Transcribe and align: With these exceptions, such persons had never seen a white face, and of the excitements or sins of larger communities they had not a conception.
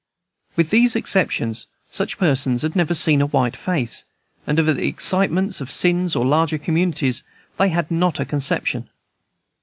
With 0.55 0.71
these 0.71 0.95
exceptions, 0.95 1.67
such 1.91 2.17
persons 2.17 2.63
had 2.63 2.75
never 2.75 2.95
seen 2.95 3.21
a 3.21 3.27
white 3.27 3.55
face, 3.55 4.03
and 4.47 4.57
of 4.57 4.65
the 4.65 4.83
excitements 4.87 5.61
or 5.61 5.67
sins 5.67 6.15
of 6.15 6.25
larger 6.25 6.57
communities 6.57 7.21
they 7.57 7.69
had 7.69 7.91
not 7.91 8.19
a 8.19 8.25
conception. 8.25 8.89